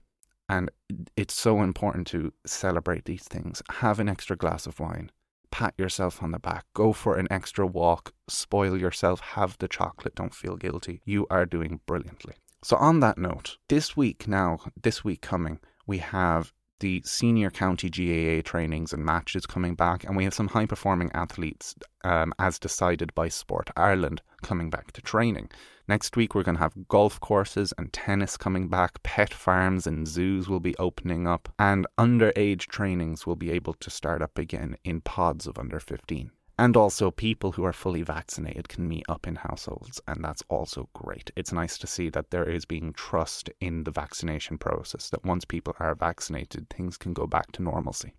And 0.48 0.70
it's 1.16 1.34
so 1.34 1.60
important 1.62 2.06
to 2.08 2.32
celebrate 2.46 3.04
these 3.04 3.24
things. 3.24 3.62
Have 3.70 4.00
an 4.00 4.08
extra 4.08 4.36
glass 4.36 4.66
of 4.66 4.80
wine. 4.80 5.10
Pat 5.50 5.74
yourself 5.78 6.22
on 6.22 6.30
the 6.32 6.38
back. 6.38 6.64
Go 6.74 6.92
for 6.92 7.16
an 7.16 7.28
extra 7.30 7.66
walk. 7.66 8.12
Spoil 8.28 8.76
yourself. 8.76 9.20
Have 9.20 9.56
the 9.58 9.68
chocolate. 9.68 10.14
Don't 10.14 10.34
feel 10.34 10.56
guilty. 10.56 11.00
You 11.04 11.26
are 11.30 11.46
doing 11.46 11.80
brilliantly. 11.86 12.34
So, 12.62 12.76
on 12.76 13.00
that 13.00 13.18
note, 13.18 13.56
this 13.68 13.96
week 13.96 14.26
now, 14.26 14.58
this 14.80 15.04
week 15.04 15.20
coming, 15.20 15.60
we 15.86 15.98
have 15.98 16.52
the 16.80 17.02
senior 17.04 17.50
county 17.50 17.90
GAA 17.90 18.42
trainings 18.48 18.92
and 18.92 19.04
matches 19.04 19.46
coming 19.46 19.75
back, 19.75 20.04
and 20.04 20.16
we 20.16 20.25
have 20.25 20.34
some 20.34 20.48
high 20.48 20.66
performing 20.66 21.10
athletes, 21.12 21.75
um, 22.04 22.32
as 22.38 22.58
decided 22.58 23.14
by 23.14 23.28
Sport 23.28 23.70
Ireland, 23.76 24.22
coming 24.42 24.70
back 24.70 24.92
to 24.92 25.02
training. 25.02 25.50
Next 25.88 26.16
week, 26.16 26.34
we're 26.34 26.42
going 26.42 26.56
to 26.56 26.62
have 26.62 26.88
golf 26.88 27.19
courses 27.19 27.72
and 27.78 27.92
tennis 27.92 28.36
coming 28.36 28.69
back, 28.69 29.02
pet 29.02 29.32
farms 29.32 29.86
and 29.86 30.06
zoos 30.06 30.48
will 30.48 30.60
be 30.60 30.76
opening 30.76 31.26
up, 31.26 31.48
and 31.58 31.86
underage 31.98 32.66
trainings 32.66 33.26
will 33.26 33.36
be 33.36 33.50
able 33.50 33.75
to 33.75 33.90
start 33.90 34.20
up 34.20 34.38
again 34.38 34.76
in 34.84 35.00
pods 35.00 35.46
of 35.46 35.58
under 35.58 35.80
15. 35.80 36.30
And 36.60 36.76
also, 36.76 37.12
people 37.12 37.52
who 37.52 37.64
are 37.64 37.72
fully 37.72 38.02
vaccinated 38.02 38.69
can 38.69 38.88
meet 38.88 39.05
up 39.08 39.28
in 39.28 39.37
households, 39.37 40.00
and 40.08 40.25
that's 40.25 40.43
also 40.49 40.88
great. 40.93 41.31
It's 41.37 41.52
nice 41.52 41.78
to 41.78 41.87
see 41.87 42.08
that 42.10 42.31
there 42.31 42.50
is 42.50 42.64
being 42.64 42.93
trust 42.93 43.49
in 43.60 43.84
the 43.84 43.93
vaccination 43.93 44.58
process, 44.58 45.08
that 45.10 45.25
once 45.25 45.44
people 45.44 45.75
are 45.78 45.94
vaccinated, 45.94 46.69
things 46.69 46.96
can 46.96 47.12
go 47.12 47.28
back 47.28 47.52
to 47.52 47.62
normalcy. 47.62 48.14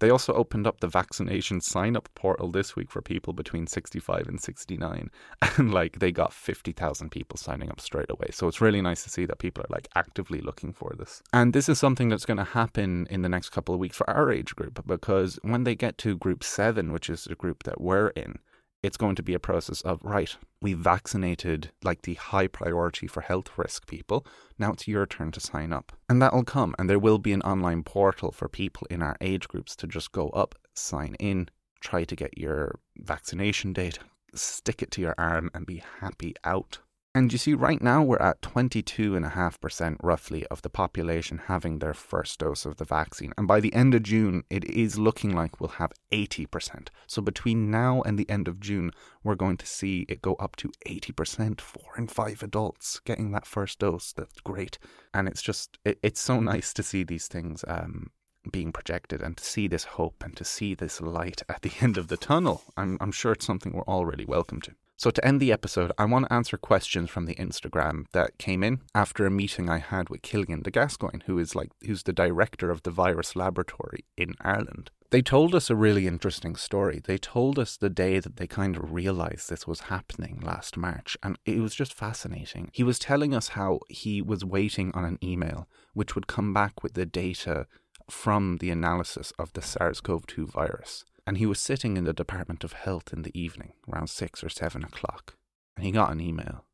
They 0.00 0.10
also 0.10 0.32
opened 0.32 0.66
up 0.66 0.80
the 0.80 0.88
vaccination 0.88 1.60
sign 1.60 1.96
up 1.96 2.08
portal 2.14 2.50
this 2.50 2.74
week 2.74 2.90
for 2.90 3.02
people 3.02 3.32
between 3.32 3.66
65 3.66 4.26
and 4.28 4.40
69. 4.40 5.10
And 5.56 5.74
like 5.74 5.98
they 5.98 6.10
got 6.12 6.32
50,000 6.32 7.10
people 7.10 7.36
signing 7.36 7.70
up 7.70 7.80
straight 7.80 8.10
away. 8.10 8.28
So 8.30 8.48
it's 8.48 8.60
really 8.60 8.80
nice 8.80 9.02
to 9.02 9.10
see 9.10 9.26
that 9.26 9.38
people 9.38 9.62
are 9.62 9.74
like 9.74 9.88
actively 9.94 10.40
looking 10.40 10.72
for 10.72 10.94
this. 10.96 11.22
And 11.32 11.52
this 11.52 11.68
is 11.68 11.78
something 11.78 12.08
that's 12.08 12.24
going 12.24 12.38
to 12.38 12.44
happen 12.44 13.06
in 13.10 13.22
the 13.22 13.28
next 13.28 13.50
couple 13.50 13.74
of 13.74 13.80
weeks 13.80 13.96
for 13.96 14.08
our 14.08 14.30
age 14.32 14.54
group 14.56 14.80
because 14.86 15.38
when 15.42 15.64
they 15.64 15.74
get 15.74 15.98
to 15.98 16.16
group 16.16 16.42
seven, 16.44 16.92
which 16.92 17.10
is 17.10 17.24
the 17.24 17.34
group 17.34 17.64
that 17.64 17.80
we're 17.80 18.08
in, 18.08 18.38
it's 18.82 18.96
going 18.96 19.14
to 19.16 19.22
be 19.22 19.34
a 19.34 19.40
process 19.40 19.80
of 19.82 20.00
right 20.02 20.36
we 20.62 20.74
vaccinated 20.74 21.70
like 21.82 22.02
the 22.02 22.14
high 22.14 22.46
priority 22.46 23.06
for 23.06 23.22
health 23.22 23.50
risk 23.56 23.86
people. 23.86 24.26
Now 24.58 24.72
it's 24.72 24.86
your 24.86 25.06
turn 25.06 25.32
to 25.32 25.40
sign 25.40 25.72
up. 25.72 25.92
And 26.08 26.20
that'll 26.20 26.44
come. 26.44 26.74
And 26.78 26.88
there 26.88 26.98
will 26.98 27.16
be 27.16 27.32
an 27.32 27.40
online 27.40 27.82
portal 27.82 28.30
for 28.30 28.46
people 28.46 28.86
in 28.90 29.00
our 29.00 29.16
age 29.22 29.48
groups 29.48 29.74
to 29.76 29.86
just 29.86 30.12
go 30.12 30.28
up 30.30 30.54
sign 30.74 31.14
in 31.18 31.48
try 31.80 32.04
to 32.04 32.14
get 32.14 32.36
your 32.38 32.78
vaccination 32.98 33.72
date 33.72 33.98
stick 34.34 34.82
it 34.82 34.90
to 34.92 35.00
your 35.00 35.14
arm 35.18 35.50
and 35.54 35.66
be 35.66 35.82
happy 36.00 36.34
out 36.44 36.78
and 37.12 37.32
you 37.32 37.38
see, 37.38 37.54
right 37.54 37.82
now 37.82 38.04
we're 38.04 38.22
at 38.22 38.40
22.5% 38.40 39.96
roughly 40.00 40.46
of 40.46 40.62
the 40.62 40.70
population 40.70 41.42
having 41.46 41.80
their 41.80 41.92
first 41.92 42.38
dose 42.38 42.64
of 42.64 42.76
the 42.76 42.84
vaccine. 42.84 43.32
And 43.36 43.48
by 43.48 43.58
the 43.58 43.74
end 43.74 43.96
of 43.96 44.04
June, 44.04 44.44
it 44.48 44.64
is 44.64 44.96
looking 44.96 45.34
like 45.34 45.60
we'll 45.60 45.70
have 45.70 45.92
80%. 46.12 46.88
So 47.08 47.20
between 47.20 47.68
now 47.68 48.00
and 48.02 48.16
the 48.16 48.30
end 48.30 48.46
of 48.46 48.60
June, 48.60 48.92
we're 49.24 49.34
going 49.34 49.56
to 49.56 49.66
see 49.66 50.06
it 50.08 50.22
go 50.22 50.34
up 50.34 50.54
to 50.56 50.70
80%, 50.86 51.60
four 51.60 51.96
in 51.98 52.06
five 52.06 52.44
adults 52.44 53.00
getting 53.00 53.32
that 53.32 53.46
first 53.46 53.80
dose. 53.80 54.12
That's 54.12 54.40
great. 54.40 54.78
And 55.12 55.26
it's 55.26 55.42
just, 55.42 55.78
it, 55.84 55.98
it's 56.04 56.20
so 56.20 56.38
nice 56.38 56.72
to 56.74 56.84
see 56.84 57.02
these 57.02 57.26
things 57.26 57.64
um, 57.66 58.10
being 58.52 58.70
projected 58.70 59.20
and 59.20 59.36
to 59.36 59.44
see 59.44 59.66
this 59.66 59.84
hope 59.84 60.22
and 60.22 60.36
to 60.36 60.44
see 60.44 60.76
this 60.76 61.00
light 61.00 61.42
at 61.48 61.62
the 61.62 61.72
end 61.80 61.98
of 61.98 62.06
the 62.06 62.16
tunnel. 62.16 62.62
I'm, 62.76 62.98
I'm 63.00 63.12
sure 63.12 63.32
it's 63.32 63.46
something 63.46 63.72
we're 63.72 63.82
all 63.82 64.06
really 64.06 64.24
welcome 64.24 64.60
to. 64.60 64.74
So, 65.00 65.10
to 65.10 65.26
end 65.26 65.40
the 65.40 65.50
episode, 65.50 65.92
I 65.96 66.04
want 66.04 66.26
to 66.26 66.32
answer 66.34 66.58
questions 66.58 67.08
from 67.08 67.24
the 67.24 67.34
Instagram 67.36 68.04
that 68.12 68.36
came 68.36 68.62
in 68.62 68.80
after 68.94 69.24
a 69.24 69.30
meeting 69.30 69.70
I 69.70 69.78
had 69.78 70.10
with 70.10 70.20
Cillian 70.20 70.62
De 70.62 70.70
Gascun, 70.70 71.22
who 71.22 71.38
is 71.38 71.54
like 71.54 71.70
who's 71.86 72.02
the 72.02 72.12
director 72.12 72.70
of 72.70 72.82
the 72.82 72.90
virus 72.90 73.34
laboratory 73.34 74.04
in 74.18 74.34
Ireland. 74.42 74.90
They 75.08 75.22
told 75.22 75.54
us 75.54 75.70
a 75.70 75.74
really 75.74 76.06
interesting 76.06 76.54
story. 76.54 77.00
They 77.02 77.16
told 77.16 77.58
us 77.58 77.78
the 77.78 77.88
day 77.88 78.18
that 78.18 78.36
they 78.36 78.46
kind 78.46 78.76
of 78.76 78.92
realized 78.92 79.48
this 79.48 79.66
was 79.66 79.88
happening 79.88 80.38
last 80.44 80.76
March, 80.76 81.16
and 81.22 81.38
it 81.46 81.60
was 81.60 81.74
just 81.74 81.94
fascinating. 81.94 82.68
He 82.74 82.82
was 82.82 82.98
telling 82.98 83.34
us 83.34 83.48
how 83.48 83.80
he 83.88 84.20
was 84.20 84.44
waiting 84.44 84.92
on 84.92 85.06
an 85.06 85.18
email 85.22 85.66
which 85.94 86.14
would 86.14 86.26
come 86.26 86.52
back 86.52 86.82
with 86.82 86.92
the 86.92 87.06
data 87.06 87.66
from 88.10 88.58
the 88.58 88.70
analysis 88.70 89.32
of 89.38 89.52
the 89.54 89.62
SARS 89.62 90.02
CoV 90.02 90.26
2 90.26 90.46
virus. 90.48 91.06
And 91.26 91.38
he 91.38 91.46
was 91.46 91.60
sitting 91.60 91.96
in 91.96 92.04
the 92.04 92.12
Department 92.12 92.64
of 92.64 92.72
Health 92.72 93.12
in 93.12 93.22
the 93.22 93.38
evening, 93.38 93.72
around 93.88 94.08
six 94.08 94.42
or 94.42 94.48
seven 94.48 94.82
o'clock. 94.84 95.34
And 95.76 95.84
he 95.84 95.92
got 95.92 96.12
an 96.12 96.20
email. 96.20 96.64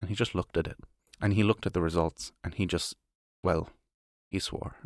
And 0.00 0.08
he 0.08 0.14
just 0.14 0.34
looked 0.34 0.56
at 0.56 0.66
it. 0.66 0.76
And 1.20 1.32
he 1.32 1.42
looked 1.42 1.66
at 1.66 1.72
the 1.72 1.80
results. 1.80 2.32
And 2.42 2.54
he 2.54 2.66
just, 2.66 2.94
well, 3.42 3.70
he 4.30 4.38
swore. 4.38 4.76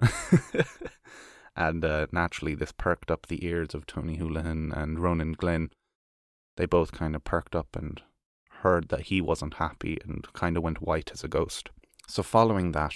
and 1.57 1.85
uh, 1.85 2.07
naturally, 2.13 2.55
this 2.55 2.73
perked 2.73 3.11
up 3.11 3.27
the 3.27 3.45
ears 3.45 3.75
of 3.75 3.87
Tony 3.87 4.19
Holohan 4.19 4.77
and 4.77 4.99
Ronan 4.99 5.33
Glynn. 5.33 5.71
They 6.57 6.67
both 6.67 6.93
kind 6.93 7.17
of 7.17 7.25
perked 7.25 7.57
up 7.57 7.75
and 7.75 8.03
heard 8.63 8.89
that 8.89 9.03
he 9.03 9.21
wasn't 9.21 9.55
happy 9.55 9.99
and 10.05 10.31
kind 10.33 10.57
of 10.57 10.63
went 10.63 10.83
white 10.83 11.11
as 11.13 11.25
a 11.25 11.29
ghost. 11.29 11.71
So, 12.07 12.23
following 12.23 12.73
that, 12.73 12.95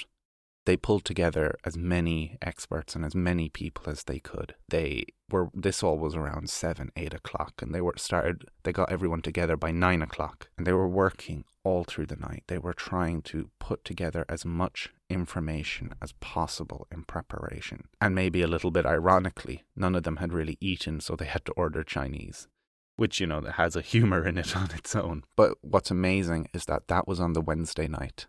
they 0.64 0.76
pulled 0.76 1.04
together 1.04 1.56
as 1.64 1.76
many 1.76 2.38
experts 2.40 2.94
and 2.94 3.04
as 3.04 3.14
many 3.14 3.48
people 3.48 3.90
as 3.90 4.04
they 4.04 4.18
could. 4.18 4.54
They 4.68 5.06
were 5.30 5.48
this 5.54 5.82
all 5.82 5.98
was 5.98 6.14
around 6.14 6.50
seven, 6.50 6.90
eight 6.96 7.14
o'clock, 7.14 7.60
and 7.60 7.74
they 7.74 7.80
were 7.80 7.94
started. 7.96 8.44
They 8.62 8.72
got 8.72 8.92
everyone 8.92 9.22
together 9.22 9.56
by 9.56 9.72
nine 9.72 10.02
o'clock, 10.02 10.50
and 10.56 10.66
they 10.66 10.72
were 10.72 10.88
working 10.88 11.44
all 11.64 11.84
through 11.84 12.06
the 12.06 12.16
night. 12.16 12.44
They 12.48 12.58
were 12.58 12.72
trying 12.72 13.22
to 13.22 13.50
put 13.58 13.84
together 13.84 14.24
as 14.28 14.44
much 14.44 14.90
information 15.08 15.94
as 16.00 16.12
possible 16.20 16.86
in 16.90 17.04
preparation. 17.04 17.88
And 18.00 18.14
maybe 18.14 18.42
a 18.42 18.48
little 18.48 18.70
bit 18.70 18.86
ironically, 18.86 19.64
none 19.76 19.94
of 19.94 20.02
them 20.02 20.16
had 20.16 20.32
really 20.32 20.58
eaten, 20.60 21.00
so 21.00 21.14
they 21.14 21.26
had 21.26 21.44
to 21.46 21.52
order 21.52 21.82
Chinese. 21.82 22.48
Which, 22.96 23.20
you 23.20 23.26
know, 23.26 23.40
has 23.40 23.74
a 23.74 23.80
humor 23.80 24.26
in 24.26 24.38
it 24.38 24.56
on 24.62 24.70
its 24.74 24.94
own. 24.94 25.24
But 25.36 25.54
what's 25.60 25.90
amazing 25.90 26.48
is 26.52 26.66
that 26.66 26.88
that 26.88 27.08
was 27.08 27.20
on 27.20 27.32
the 27.32 27.40
Wednesday 27.40 27.88
night. 27.88 28.26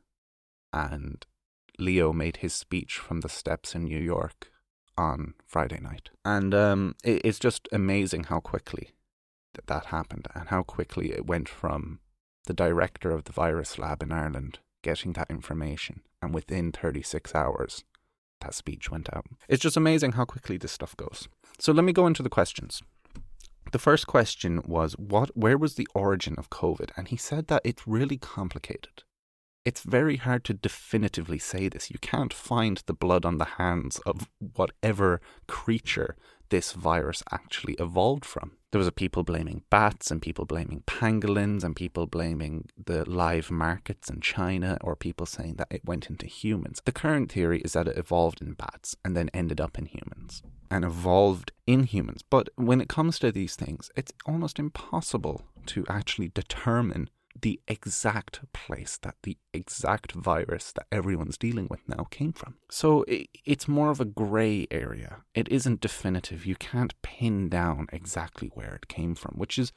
And 0.72 1.26
Leo 1.80 2.14
made 2.14 2.38
his 2.38 2.54
speech 2.54 2.98
from 2.98 3.22
the 3.22 3.30
steps 3.30 3.76
in 3.76 3.86
New 3.86 4.00
York 4.00 4.52
on 4.98 5.34
Friday 5.46 5.80
night. 5.80 6.10
And 6.24 6.54
um, 6.54 6.96
it, 7.04 7.22
it's 7.24 7.40
just 7.40 7.68
amazing 7.72 8.26
how 8.26 8.40
quickly 8.40 8.92
that, 9.54 9.68
that 9.68 9.86
happened 9.88 10.28
and 10.36 10.50
how 10.50 10.64
quickly 10.64 11.12
it 11.12 11.26
went 11.26 11.50
from 11.50 12.00
the 12.46 12.54
director 12.54 13.12
of 13.12 13.24
the 13.24 13.32
virus 13.32 13.78
lab 13.78 14.04
in 14.04 14.12
Ireland 14.12 14.60
getting 14.82 15.14
that 15.14 15.30
information 15.30 16.02
and 16.22 16.34
within 16.34 16.72
36 16.72 17.34
hours 17.34 17.84
that 18.42 18.54
speech 18.54 18.92
went 18.92 19.10
out. 19.14 19.26
It's 19.48 19.62
just 19.62 19.78
amazing 19.78 20.14
how 20.14 20.26
quickly 20.26 20.58
this 20.58 20.72
stuff 20.72 20.96
goes. 20.98 21.30
So 21.60 21.72
let 21.72 21.86
me 21.86 21.94
go 21.94 22.08
into 22.08 22.24
the 22.24 22.30
questions. 22.30 22.82
The 23.72 23.80
first 23.80 24.06
question 24.06 24.62
was 24.66 24.94
what 24.94 25.36
where 25.36 25.58
was 25.58 25.76
the 25.76 25.88
origin 25.96 26.36
of 26.38 26.50
COVID? 26.50 26.92
And 26.96 27.08
he 27.08 27.18
said 27.18 27.48
that 27.48 27.62
it's 27.64 27.88
really 27.88 28.18
complicated 28.18 29.04
it's 29.66 29.82
very 29.82 30.18
hard 30.18 30.44
to 30.46 30.54
definitively 30.54 31.40
say 31.40 31.70
this. 31.70 31.90
You 31.90 32.00
can't 32.00 32.34
find 32.34 32.82
the 32.86 32.94
blood 32.94 33.26
on 33.26 33.38
the 33.38 33.46
hands 33.46 34.00
of 34.00 34.30
whatever 34.56 35.22
creature 35.48 36.16
this 36.50 36.74
virus 36.74 37.24
actually 37.32 37.74
evolved 37.76 38.26
from. 38.26 38.52
There 38.72 38.80
was 38.80 38.88
a 38.88 38.92
people 38.92 39.24
blaming 39.24 39.64
bats 39.70 40.12
and 40.12 40.22
people 40.22 40.46
blaming 40.46 40.84
pangolins 40.86 41.64
and 41.64 41.76
people 41.76 42.06
blaming 42.06 42.70
the 42.86 43.10
live 43.10 43.50
markets 43.50 44.10
in 44.10 44.20
China 44.20 44.78
or 44.82 44.96
people 44.96 45.26
saying 45.26 45.56
that 45.56 45.68
it 45.72 45.86
went 45.86 46.10
into 46.10 46.28
humans. 46.28 46.82
The 46.84 46.92
current 46.92 47.32
theory 47.32 47.62
is 47.62 47.74
that 47.74 47.88
it 47.88 47.98
evolved 47.98 48.42
in 48.42 48.54
bats 48.54 48.96
and 49.06 49.16
then 49.16 49.30
ended 49.34 49.62
up 49.62 49.78
in 49.78 49.86
humans 49.86 50.44
and 50.70 50.84
evolved 50.84 51.52
in 51.66 51.84
humans. 51.84 52.24
But 52.30 52.50
when 52.56 52.82
it 52.82 52.90
comes 52.90 53.20
to 53.20 53.32
these 53.32 53.56
things, 53.56 53.92
it's 53.96 54.12
almost 54.26 54.60
impossible 54.60 55.46
to 55.68 55.86
actually 55.88 56.30
determine 56.30 57.10
the 57.42 57.60
exact 57.68 58.42
place 58.54 58.98
that 59.02 59.16
the 59.24 59.38
exact 59.54 60.12
virus 60.14 60.72
that 60.72 60.88
everyone's 60.92 61.38
dealing 61.38 61.68
with 61.70 61.82
now 61.88 62.06
came 62.10 62.32
from. 62.32 62.56
So 62.70 63.04
it's 63.08 63.68
more 63.68 63.90
of 63.90 64.00
a 64.00 64.06
grey 64.06 64.68
area. 64.72 65.24
It 65.34 65.50
isn't 65.50 65.82
definitive. 65.82 66.46
You 66.46 66.56
can't 66.56 66.94
pin 67.02 67.50
down 67.50 67.88
exactly 67.92 68.50
where 68.54 68.76
it 68.76 68.88
came 68.88 69.16
from, 69.16 69.36
which 69.38 69.58
is 69.58 69.74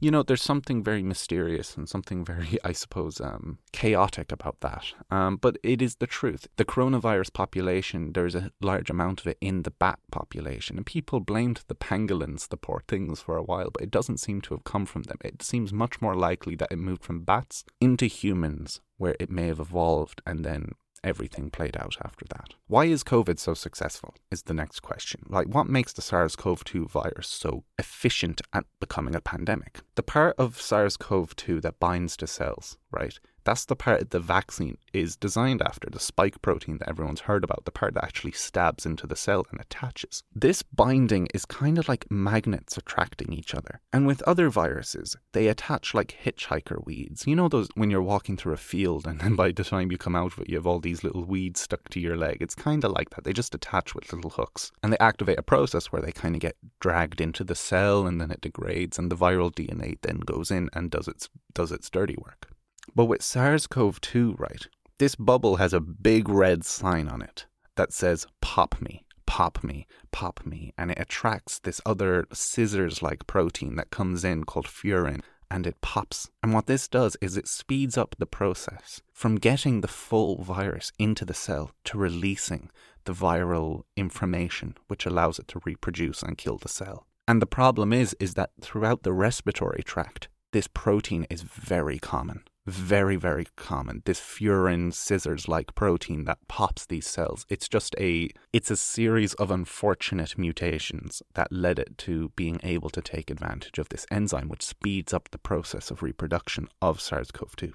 you 0.00 0.10
know, 0.10 0.22
there's 0.22 0.42
something 0.42 0.82
very 0.82 1.02
mysterious 1.02 1.76
and 1.76 1.88
something 1.88 2.24
very, 2.24 2.58
I 2.64 2.72
suppose, 2.72 3.20
um, 3.20 3.58
chaotic 3.72 4.32
about 4.32 4.60
that. 4.60 4.84
Um, 5.10 5.36
but 5.36 5.58
it 5.62 5.82
is 5.82 5.96
the 5.96 6.06
truth. 6.06 6.48
The 6.56 6.64
coronavirus 6.64 7.32
population, 7.32 8.12
there's 8.12 8.34
a 8.34 8.50
large 8.60 8.90
amount 8.90 9.20
of 9.20 9.26
it 9.26 9.38
in 9.40 9.62
the 9.62 9.70
bat 9.70 9.98
population. 10.10 10.76
And 10.78 10.86
people 10.86 11.20
blamed 11.20 11.62
the 11.68 11.74
pangolins, 11.74 12.48
the 12.48 12.56
poor 12.56 12.82
things, 12.88 13.20
for 13.20 13.36
a 13.36 13.42
while, 13.42 13.70
but 13.70 13.82
it 13.82 13.90
doesn't 13.90 14.18
seem 14.18 14.40
to 14.42 14.54
have 14.54 14.64
come 14.64 14.86
from 14.86 15.02
them. 15.02 15.18
It 15.22 15.42
seems 15.42 15.72
much 15.72 16.00
more 16.00 16.14
likely 16.14 16.56
that 16.56 16.72
it 16.72 16.78
moved 16.78 17.04
from 17.04 17.20
bats 17.20 17.64
into 17.80 18.06
humans, 18.06 18.80
where 18.96 19.16
it 19.20 19.30
may 19.30 19.48
have 19.48 19.60
evolved 19.60 20.22
and 20.26 20.44
then 20.44 20.72
everything 21.02 21.50
played 21.50 21.76
out 21.76 21.96
after 22.02 22.24
that. 22.30 22.54
Why 22.66 22.84
is 22.86 23.04
COVID 23.04 23.38
so 23.38 23.54
successful? 23.54 24.14
Is 24.30 24.42
the 24.42 24.54
next 24.54 24.80
question. 24.80 25.24
Like, 25.28 25.48
what 25.48 25.68
makes 25.68 25.92
the 25.92 26.02
SARS 26.02 26.36
CoV 26.36 26.64
2 26.64 26.88
virus 26.88 27.28
so 27.28 27.64
efficient 27.78 28.40
at 28.52 28.64
becoming 28.80 29.14
a 29.14 29.20
pandemic? 29.20 29.80
The 29.94 30.02
part 30.02 30.36
of 30.38 30.60
SARS 30.60 30.96
CoV 30.96 31.34
2 31.36 31.60
that 31.60 31.80
binds 31.80 32.16
to 32.18 32.26
cells, 32.26 32.76
right, 32.90 33.18
that's 33.44 33.64
the 33.64 33.76
part 33.76 34.10
the 34.10 34.20
vaccine 34.20 34.78
is 34.92 35.16
designed 35.16 35.62
after, 35.62 35.88
the 35.90 36.00
spike 36.00 36.40
protein 36.42 36.78
that 36.78 36.88
everyone's 36.88 37.20
heard 37.20 37.44
about, 37.44 37.64
the 37.64 37.70
part 37.70 37.94
that 37.94 38.04
actually 38.04 38.32
stabs 38.32 38.86
into 38.86 39.06
the 39.06 39.16
cell 39.16 39.46
and 39.50 39.60
attaches. 39.60 40.22
This 40.34 40.62
binding 40.62 41.28
is 41.34 41.44
kind 41.44 41.78
of 41.78 41.88
like 41.88 42.10
magnets 42.10 42.76
attracting 42.76 43.32
each 43.32 43.54
other. 43.54 43.80
And 43.92 44.06
with 44.06 44.22
other 44.22 44.50
viruses, 44.50 45.16
they 45.32 45.48
attach 45.48 45.94
like 45.94 46.18
hitchhiker 46.24 46.84
weeds. 46.84 47.26
You 47.26 47.36
know 47.36 47.48
those 47.48 47.68
when 47.74 47.90
you're 47.90 48.02
walking 48.02 48.36
through 48.36 48.54
a 48.54 48.58
field 48.58 49.06
and 49.06 49.20
then 49.20 49.36
by 49.36 49.52
the 49.52 49.64
time 49.64 49.90
you 49.90 49.98
come 49.98 50.16
out 50.16 50.32
of 50.32 50.40
it, 50.40 50.48
you 50.48 50.56
have 50.56 50.66
all 50.66 50.80
these 50.80 51.04
little 51.04 51.24
weeds 51.24 51.60
stuck 51.60 51.88
to 51.90 52.00
your 52.00 52.16
leg. 52.16 52.38
It's 52.40 52.54
kind 52.54 52.84
of 52.84 52.92
like 52.92 53.10
that. 53.10 53.24
They 53.24 53.32
just 53.32 53.54
attach 53.54 53.94
with 53.94 54.12
little 54.12 54.30
hooks. 54.30 54.72
And 54.82 54.92
they 54.92 54.98
activate 54.98 55.38
a 55.38 55.42
process 55.42 55.86
where 55.86 56.02
they 56.02 56.12
kind 56.12 56.34
of 56.34 56.40
get 56.40 56.56
dragged 56.80 57.20
into 57.20 57.44
the 57.44 57.54
cell 57.54 58.06
and 58.06 58.20
then 58.20 58.30
it 58.30 58.40
degrades 58.40 58.98
and 58.98 59.10
the 59.10 59.16
viral 59.16 59.52
DNA 59.52 59.98
then 60.02 60.20
goes 60.20 60.50
in 60.50 60.68
and 60.72 60.90
does 60.90 61.08
its 61.08 61.28
does 61.52 61.72
its 61.72 61.90
dirty 61.90 62.16
work. 62.16 62.49
But 62.94 63.06
with 63.06 63.22
SARS 63.22 63.66
CoV 63.66 64.00
2, 64.00 64.36
right, 64.38 64.66
this 64.98 65.14
bubble 65.14 65.56
has 65.56 65.72
a 65.72 65.80
big 65.80 66.28
red 66.28 66.64
sign 66.64 67.08
on 67.08 67.22
it 67.22 67.46
that 67.76 67.92
says, 67.92 68.26
Pop 68.40 68.80
me, 68.80 69.06
pop 69.26 69.62
me, 69.62 69.86
pop 70.10 70.44
me. 70.44 70.72
And 70.76 70.90
it 70.90 70.98
attracts 70.98 71.58
this 71.58 71.80
other 71.86 72.26
scissors 72.32 73.02
like 73.02 73.26
protein 73.26 73.76
that 73.76 73.90
comes 73.90 74.24
in 74.24 74.44
called 74.44 74.66
furin 74.66 75.22
and 75.50 75.66
it 75.66 75.80
pops. 75.80 76.30
And 76.42 76.52
what 76.52 76.66
this 76.66 76.86
does 76.88 77.16
is 77.20 77.36
it 77.36 77.48
speeds 77.48 77.96
up 77.98 78.14
the 78.18 78.26
process 78.26 79.02
from 79.12 79.36
getting 79.36 79.80
the 79.80 79.88
full 79.88 80.42
virus 80.42 80.92
into 80.98 81.24
the 81.24 81.34
cell 81.34 81.72
to 81.84 81.98
releasing 81.98 82.70
the 83.04 83.12
viral 83.12 83.84
information, 83.96 84.76
which 84.88 85.06
allows 85.06 85.38
it 85.38 85.48
to 85.48 85.60
reproduce 85.64 86.22
and 86.22 86.38
kill 86.38 86.58
the 86.58 86.68
cell. 86.68 87.06
And 87.26 87.40
the 87.40 87.46
problem 87.46 87.92
is, 87.92 88.14
is 88.20 88.34
that 88.34 88.50
throughout 88.60 89.02
the 89.02 89.12
respiratory 89.12 89.82
tract, 89.82 90.28
this 90.52 90.66
protein 90.66 91.26
is 91.30 91.42
very 91.42 91.98
common 91.98 92.42
very, 92.66 93.16
very 93.16 93.46
common. 93.56 94.02
This 94.04 94.20
furin 94.20 94.92
scissors 94.92 95.48
like 95.48 95.74
protein 95.74 96.24
that 96.24 96.38
pops 96.48 96.86
these 96.86 97.06
cells. 97.06 97.46
It's 97.48 97.68
just 97.68 97.94
a 97.98 98.30
it's 98.52 98.70
a 98.70 98.76
series 98.76 99.34
of 99.34 99.50
unfortunate 99.50 100.36
mutations 100.38 101.22
that 101.34 101.52
led 101.52 101.78
it 101.78 101.98
to 101.98 102.30
being 102.36 102.60
able 102.62 102.90
to 102.90 103.02
take 103.02 103.30
advantage 103.30 103.78
of 103.78 103.88
this 103.88 104.06
enzyme, 104.10 104.48
which 104.48 104.62
speeds 104.62 105.12
up 105.12 105.30
the 105.30 105.38
process 105.38 105.90
of 105.90 106.02
reproduction 106.02 106.68
of 106.80 107.00
SARS-CoV-2. 107.00 107.72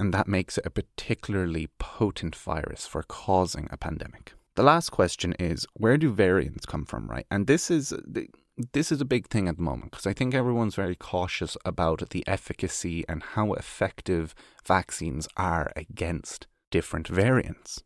And 0.00 0.12
that 0.14 0.28
makes 0.28 0.58
it 0.58 0.66
a 0.66 0.70
particularly 0.70 1.68
potent 1.78 2.34
virus 2.34 2.86
for 2.86 3.02
causing 3.02 3.68
a 3.70 3.76
pandemic. 3.76 4.34
The 4.54 4.62
last 4.64 4.90
question 4.90 5.34
is 5.38 5.66
where 5.74 5.96
do 5.96 6.12
variants 6.12 6.66
come 6.66 6.84
from, 6.84 7.06
right? 7.08 7.26
And 7.30 7.46
this 7.46 7.70
is 7.70 7.92
this 8.72 8.90
is 8.90 9.00
a 9.00 9.04
big 9.04 9.28
thing 9.28 9.46
at 9.48 9.56
the 9.56 9.62
moment 9.62 9.92
because 9.92 10.06
I 10.06 10.12
think 10.12 10.34
everyone's 10.34 10.74
very 10.74 10.96
cautious 10.96 11.56
about 11.64 12.10
the 12.10 12.26
efficacy 12.26 13.04
and 13.08 13.22
how 13.22 13.52
effective 13.52 14.34
vaccines 14.66 15.28
are 15.36 15.72
against 15.76 16.46
different 16.70 17.06
variants. 17.06 17.82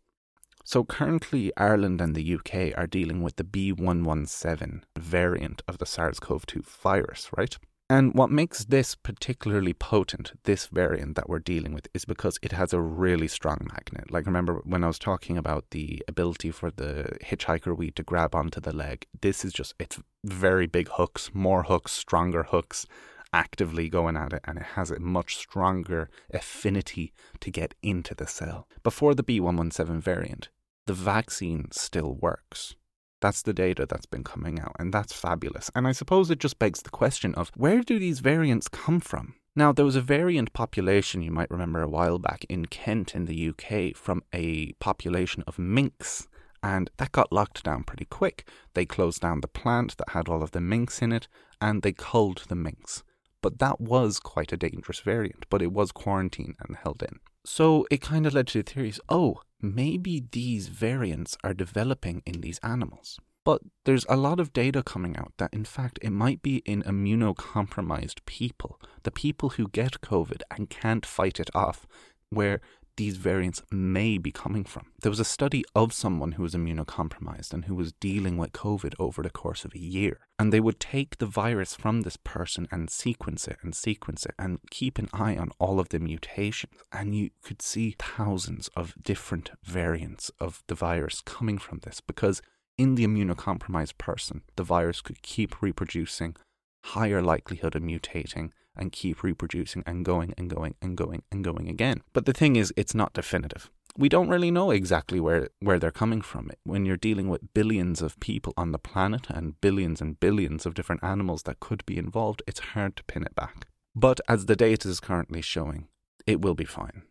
So 0.64 0.84
currently, 0.84 1.52
Ireland 1.56 2.00
and 2.00 2.14
the 2.14 2.34
UK 2.34 2.76
are 2.78 2.86
dealing 2.86 3.22
with 3.22 3.36
the 3.36 3.44
B117 3.44 4.82
variant 4.96 5.62
of 5.68 5.78
the 5.78 5.86
SARS 5.86 6.20
CoV 6.20 6.46
2 6.46 6.62
virus, 6.82 7.28
right? 7.36 7.58
And 7.92 8.14
what 8.14 8.30
makes 8.30 8.64
this 8.64 8.94
particularly 8.94 9.74
potent, 9.74 10.32
this 10.44 10.66
variant 10.68 11.14
that 11.16 11.28
we're 11.28 11.40
dealing 11.40 11.74
with, 11.74 11.88
is 11.92 12.06
because 12.06 12.38
it 12.40 12.52
has 12.52 12.72
a 12.72 12.80
really 12.80 13.28
strong 13.28 13.68
magnet. 13.70 14.10
Like, 14.10 14.24
remember 14.24 14.62
when 14.64 14.82
I 14.82 14.86
was 14.86 14.98
talking 14.98 15.36
about 15.36 15.66
the 15.72 16.02
ability 16.08 16.52
for 16.52 16.70
the 16.70 17.18
hitchhiker 17.22 17.76
weed 17.76 17.94
to 17.96 18.02
grab 18.02 18.34
onto 18.34 18.60
the 18.60 18.74
leg? 18.74 19.06
This 19.20 19.44
is 19.44 19.52
just, 19.52 19.74
it's 19.78 20.00
very 20.24 20.66
big 20.66 20.88
hooks, 20.88 21.32
more 21.34 21.64
hooks, 21.64 21.92
stronger 21.92 22.44
hooks 22.44 22.86
actively 23.30 23.90
going 23.90 24.16
at 24.16 24.32
it, 24.32 24.40
and 24.44 24.56
it 24.56 24.68
has 24.74 24.90
a 24.90 24.98
much 24.98 25.36
stronger 25.36 26.08
affinity 26.32 27.12
to 27.40 27.50
get 27.50 27.74
into 27.82 28.14
the 28.14 28.26
cell. 28.26 28.68
Before 28.82 29.14
the 29.14 29.22
B117 29.22 30.00
variant, 30.00 30.48
the 30.86 30.94
vaccine 30.94 31.68
still 31.72 32.14
works. 32.14 32.74
That's 33.22 33.40
the 33.40 33.54
data 33.54 33.86
that's 33.86 34.04
been 34.04 34.24
coming 34.24 34.60
out, 34.60 34.76
and 34.78 34.92
that's 34.92 35.12
fabulous. 35.12 35.70
And 35.74 35.86
I 35.86 35.92
suppose 35.92 36.30
it 36.30 36.40
just 36.40 36.58
begs 36.58 36.82
the 36.82 36.90
question 36.90 37.34
of 37.36 37.52
where 37.56 37.80
do 37.80 37.98
these 37.98 38.18
variants 38.18 38.68
come 38.68 38.98
from? 38.98 39.36
Now, 39.54 39.70
there 39.70 39.84
was 39.84 39.96
a 39.96 40.00
variant 40.00 40.52
population, 40.52 41.22
you 41.22 41.30
might 41.30 41.50
remember 41.50 41.82
a 41.82 41.88
while 41.88 42.18
back, 42.18 42.44
in 42.48 42.66
Kent 42.66 43.14
in 43.14 43.26
the 43.26 43.48
UK 43.50 43.96
from 43.96 44.24
a 44.34 44.72
population 44.80 45.44
of 45.46 45.56
minks. 45.56 46.26
And 46.64 46.90
that 46.96 47.12
got 47.12 47.32
locked 47.32 47.62
down 47.62 47.84
pretty 47.84 48.06
quick. 48.06 48.48
They 48.74 48.86
closed 48.86 49.20
down 49.20 49.40
the 49.40 49.48
plant 49.48 49.96
that 49.98 50.10
had 50.10 50.28
all 50.28 50.42
of 50.42 50.50
the 50.50 50.60
minks 50.60 51.00
in 51.00 51.12
it 51.12 51.28
and 51.60 51.82
they 51.82 51.92
culled 51.92 52.44
the 52.48 52.56
minks. 52.56 53.04
But 53.40 53.58
that 53.58 53.80
was 53.80 54.20
quite 54.20 54.52
a 54.52 54.56
dangerous 54.56 55.00
variant, 55.00 55.46
but 55.48 55.62
it 55.62 55.72
was 55.72 55.92
quarantined 55.92 56.56
and 56.60 56.76
held 56.76 57.02
in. 57.02 57.20
So 57.44 57.86
it 57.90 58.00
kind 58.00 58.26
of 58.26 58.34
led 58.34 58.46
to 58.48 58.62
the 58.62 58.70
theories 58.72 59.00
oh, 59.08 59.42
maybe 59.62 60.24
these 60.32 60.68
variants 60.68 61.36
are 61.44 61.54
developing 61.54 62.22
in 62.26 62.40
these 62.40 62.58
animals. 62.62 63.18
But 63.44 63.62
there's 63.84 64.06
a 64.08 64.16
lot 64.16 64.38
of 64.38 64.52
data 64.52 64.82
coming 64.82 65.16
out 65.16 65.32
that, 65.38 65.52
in 65.52 65.64
fact, 65.64 65.98
it 66.02 66.10
might 66.10 66.42
be 66.42 66.58
in 66.58 66.82
immunocompromised 66.82 68.24
people, 68.26 68.80
the 69.02 69.10
people 69.10 69.50
who 69.50 69.68
get 69.68 70.00
COVID 70.00 70.42
and 70.50 70.70
can't 70.70 71.06
fight 71.06 71.40
it 71.40 71.50
off, 71.54 71.86
where 72.30 72.60
these 72.96 73.16
variants 73.16 73.62
may 73.70 74.18
be 74.18 74.30
coming 74.30 74.64
from. 74.64 74.86
There 75.02 75.10
was 75.10 75.20
a 75.20 75.24
study 75.24 75.64
of 75.74 75.92
someone 75.92 76.32
who 76.32 76.42
was 76.42 76.54
immunocompromised 76.54 77.52
and 77.52 77.64
who 77.64 77.74
was 77.74 77.92
dealing 77.92 78.36
with 78.36 78.52
COVID 78.52 78.94
over 78.98 79.22
the 79.22 79.30
course 79.30 79.64
of 79.64 79.74
a 79.74 79.78
year. 79.78 80.20
And 80.38 80.52
they 80.52 80.60
would 80.60 80.80
take 80.80 81.18
the 81.18 81.26
virus 81.26 81.74
from 81.74 82.02
this 82.02 82.16
person 82.16 82.68
and 82.70 82.90
sequence 82.90 83.46
it 83.48 83.58
and 83.62 83.74
sequence 83.74 84.26
it 84.26 84.34
and 84.38 84.58
keep 84.70 84.98
an 84.98 85.08
eye 85.12 85.36
on 85.36 85.50
all 85.58 85.80
of 85.80 85.88
the 85.90 86.00
mutations. 86.00 86.74
And 86.92 87.14
you 87.14 87.30
could 87.42 87.62
see 87.62 87.96
thousands 87.98 88.68
of 88.76 88.94
different 89.02 89.50
variants 89.64 90.30
of 90.40 90.62
the 90.66 90.74
virus 90.74 91.22
coming 91.22 91.58
from 91.58 91.80
this 91.80 92.00
because 92.00 92.42
in 92.78 92.94
the 92.94 93.06
immunocompromised 93.06 93.98
person, 93.98 94.42
the 94.56 94.64
virus 94.64 95.00
could 95.00 95.22
keep 95.22 95.60
reproducing, 95.60 96.36
higher 96.82 97.22
likelihood 97.22 97.74
of 97.74 97.82
mutating 97.82 98.50
and 98.76 98.92
keep 98.92 99.22
reproducing 99.22 99.82
and 99.86 100.04
going 100.04 100.34
and 100.36 100.48
going 100.48 100.74
and 100.80 100.96
going 100.96 101.22
and 101.30 101.44
going 101.44 101.68
again. 101.68 102.02
But 102.12 102.26
the 102.26 102.32
thing 102.32 102.56
is, 102.56 102.72
it's 102.76 102.94
not 102.94 103.12
definitive. 103.12 103.70
We 103.96 104.08
don't 104.08 104.30
really 104.30 104.50
know 104.50 104.70
exactly 104.70 105.20
where, 105.20 105.48
where 105.60 105.78
they're 105.78 105.90
coming 105.90 106.22
from. 106.22 106.50
When 106.64 106.86
you're 106.86 106.96
dealing 106.96 107.28
with 107.28 107.52
billions 107.52 108.00
of 108.00 108.18
people 108.20 108.54
on 108.56 108.72
the 108.72 108.78
planet 108.78 109.28
and 109.28 109.60
billions 109.60 110.00
and 110.00 110.18
billions 110.18 110.64
of 110.64 110.74
different 110.74 111.04
animals 111.04 111.42
that 111.42 111.60
could 111.60 111.84
be 111.84 111.98
involved, 111.98 112.42
it's 112.46 112.60
hard 112.60 112.96
to 112.96 113.04
pin 113.04 113.24
it 113.24 113.34
back. 113.34 113.66
But 113.94 114.20
as 114.26 114.46
the 114.46 114.56
data 114.56 114.88
is 114.88 115.00
currently 115.00 115.42
showing, 115.42 115.88
it 116.26 116.40
will 116.40 116.54
be 116.54 116.64
fine. 116.64 117.02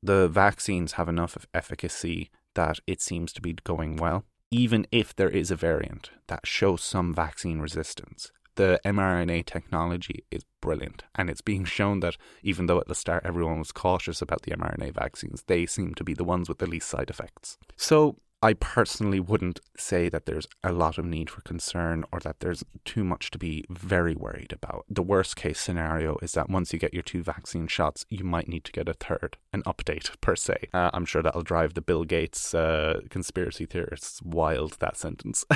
The 0.00 0.28
vaccines 0.28 0.92
have 0.92 1.08
enough 1.08 1.34
of 1.34 1.48
efficacy 1.52 2.30
that 2.54 2.78
it 2.86 3.00
seems 3.00 3.32
to 3.32 3.40
be 3.40 3.54
going 3.64 3.96
well, 3.96 4.24
even 4.52 4.86
if 4.92 5.16
there 5.16 5.30
is 5.30 5.50
a 5.50 5.56
variant 5.56 6.10
that 6.28 6.46
shows 6.46 6.82
some 6.82 7.12
vaccine 7.12 7.58
resistance 7.58 8.30
the 8.56 8.80
mRNA 8.84 9.46
technology 9.46 10.24
is 10.30 10.44
brilliant. 10.60 11.04
And 11.14 11.28
it's 11.30 11.40
being 11.40 11.64
shown 11.64 12.00
that 12.00 12.16
even 12.42 12.66
though 12.66 12.80
at 12.80 12.88
the 12.88 12.94
start 12.94 13.24
everyone 13.24 13.58
was 13.58 13.72
cautious 13.72 14.22
about 14.22 14.42
the 14.42 14.52
mRNA 14.52 14.94
vaccines, 14.94 15.44
they 15.46 15.66
seem 15.66 15.94
to 15.94 16.04
be 16.04 16.14
the 16.14 16.24
ones 16.24 16.48
with 16.48 16.58
the 16.58 16.66
least 16.66 16.88
side 16.88 17.10
effects. 17.10 17.58
So 17.76 18.16
I 18.44 18.52
personally 18.52 19.20
wouldn't 19.20 19.60
say 19.74 20.10
that 20.10 20.26
there's 20.26 20.46
a 20.62 20.70
lot 20.70 20.98
of 20.98 21.06
need 21.06 21.30
for 21.30 21.40
concern 21.40 22.04
or 22.12 22.20
that 22.20 22.40
there's 22.40 22.62
too 22.84 23.02
much 23.02 23.30
to 23.30 23.38
be 23.38 23.64
very 23.70 24.14
worried 24.14 24.52
about. 24.52 24.84
The 24.86 25.02
worst 25.02 25.34
case 25.34 25.58
scenario 25.58 26.18
is 26.20 26.32
that 26.32 26.50
once 26.50 26.70
you 26.70 26.78
get 26.78 26.92
your 26.92 27.02
two 27.02 27.22
vaccine 27.22 27.68
shots, 27.68 28.04
you 28.10 28.22
might 28.22 28.46
need 28.46 28.64
to 28.64 28.72
get 28.72 28.86
a 28.86 28.92
third, 28.92 29.38
an 29.54 29.62
update 29.62 30.10
per 30.20 30.36
se. 30.36 30.68
Uh, 30.74 30.90
I'm 30.92 31.06
sure 31.06 31.22
that'll 31.22 31.40
drive 31.40 31.72
the 31.72 31.80
Bill 31.80 32.04
Gates 32.04 32.52
uh, 32.52 33.00
conspiracy 33.08 33.64
theorists 33.64 34.20
wild, 34.20 34.76
that 34.78 34.98
sentence. 34.98 35.46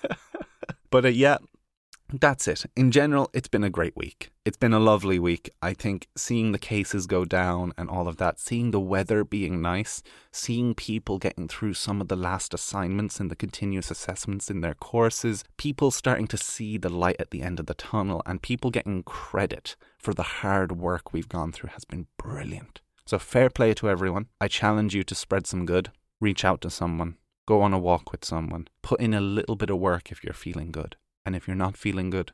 but 0.90 1.04
uh, 1.04 1.08
yeah, 1.08 1.36
that's 2.20 2.46
it. 2.46 2.64
In 2.76 2.90
general, 2.90 3.30
it's 3.32 3.48
been 3.48 3.64
a 3.64 3.70
great 3.70 3.96
week. 3.96 4.30
It's 4.44 4.56
been 4.56 4.72
a 4.72 4.78
lovely 4.78 5.18
week. 5.18 5.50
I 5.60 5.74
think 5.74 6.08
seeing 6.16 6.52
the 6.52 6.58
cases 6.58 7.06
go 7.06 7.24
down 7.24 7.72
and 7.76 7.88
all 7.90 8.06
of 8.06 8.16
that, 8.18 8.38
seeing 8.38 8.70
the 8.70 8.80
weather 8.80 9.24
being 9.24 9.60
nice, 9.60 10.02
seeing 10.30 10.74
people 10.74 11.18
getting 11.18 11.48
through 11.48 11.74
some 11.74 12.00
of 12.00 12.08
the 12.08 12.16
last 12.16 12.54
assignments 12.54 13.18
and 13.18 13.30
the 13.30 13.36
continuous 13.36 13.90
assessments 13.90 14.50
in 14.50 14.60
their 14.60 14.74
courses, 14.74 15.42
people 15.56 15.90
starting 15.90 16.26
to 16.28 16.36
see 16.36 16.78
the 16.78 16.88
light 16.88 17.16
at 17.18 17.30
the 17.30 17.42
end 17.42 17.58
of 17.58 17.66
the 17.66 17.74
tunnel, 17.74 18.22
and 18.26 18.42
people 18.42 18.70
getting 18.70 19.02
credit 19.02 19.74
for 19.98 20.14
the 20.14 20.22
hard 20.22 20.72
work 20.72 21.12
we've 21.12 21.28
gone 21.28 21.52
through 21.52 21.70
has 21.70 21.84
been 21.84 22.06
brilliant. 22.16 22.80
So, 23.04 23.18
fair 23.18 23.50
play 23.50 23.74
to 23.74 23.88
everyone. 23.88 24.26
I 24.40 24.48
challenge 24.48 24.94
you 24.94 25.04
to 25.04 25.14
spread 25.14 25.46
some 25.46 25.66
good, 25.66 25.90
reach 26.20 26.44
out 26.44 26.60
to 26.62 26.70
someone, 26.70 27.16
go 27.46 27.62
on 27.62 27.72
a 27.72 27.78
walk 27.78 28.12
with 28.12 28.24
someone, 28.24 28.68
put 28.82 29.00
in 29.00 29.14
a 29.14 29.20
little 29.20 29.56
bit 29.56 29.70
of 29.70 29.78
work 29.78 30.10
if 30.10 30.24
you're 30.24 30.34
feeling 30.34 30.72
good. 30.72 30.96
And 31.26 31.34
if 31.34 31.48
you're 31.48 31.56
not 31.56 31.76
feeling 31.76 32.10
good, 32.10 32.32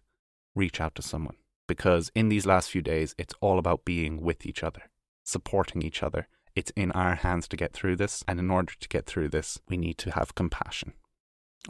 reach 0.54 0.78
out 0.78 0.94
to 0.96 1.02
someone. 1.02 1.36
Because 1.66 2.12
in 2.14 2.28
these 2.28 2.44
last 2.44 2.70
few 2.70 2.82
days, 2.82 3.14
it's 3.16 3.34
all 3.40 3.58
about 3.58 3.86
being 3.86 4.20
with 4.20 4.44
each 4.44 4.62
other, 4.62 4.82
supporting 5.24 5.80
each 5.80 6.02
other. 6.02 6.28
It's 6.54 6.72
in 6.76 6.92
our 6.92 7.14
hands 7.14 7.48
to 7.48 7.56
get 7.56 7.72
through 7.72 7.96
this. 7.96 8.22
And 8.28 8.38
in 8.38 8.50
order 8.50 8.74
to 8.78 8.88
get 8.88 9.06
through 9.06 9.30
this, 9.30 9.58
we 9.66 9.78
need 9.78 9.96
to 9.98 10.10
have 10.10 10.34
compassion. 10.34 10.92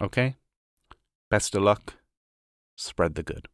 Okay? 0.01 0.35
Best 1.31 1.55
of 1.55 1.63
luck. 1.63 1.95
Spread 2.75 3.15
the 3.15 3.23
good. 3.23 3.47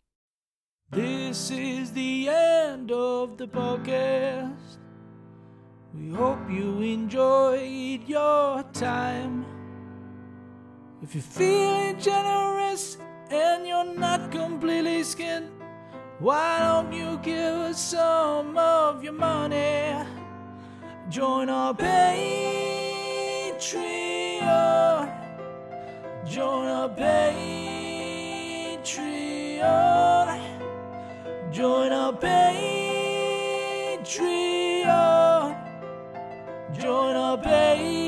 This 0.91 1.51
is 1.51 1.93
the 1.93 2.31
end 2.31 2.91
of 2.91 3.37
the 3.37 3.47
podcast. 3.47 4.79
We 5.95 6.11
hope 6.11 6.51
you 6.51 6.81
enjoyed 6.81 8.09
your 8.09 8.63
time. 8.73 9.45
If 11.03 11.15
you're 11.15 11.23
feeling 11.23 12.01
generous, 12.01 12.97
and 13.31 13.67
you're 13.67 13.85
not 13.85 14.31
completely 14.31 15.03
skinned, 15.03 15.51
why 16.19 16.59
don't 16.61 16.93
you 16.93 17.19
give 17.23 17.55
us 17.71 17.81
some 17.81 18.57
of 18.57 19.05
your 19.05 19.13
money? 19.13 19.95
Join 21.09 21.49
our 21.49 21.75
Patreon. 21.75 21.99
Join 26.27 26.67
our 26.67 26.89
Patreon. 26.89 27.19
Join 31.53 31.93
our 31.93 32.13
Patreon. 32.13 32.79
Join 36.73 37.17
our 37.17 37.39
Patreon. 37.39 38.08